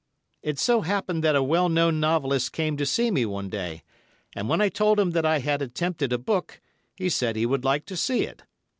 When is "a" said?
1.35-1.43, 6.11-6.17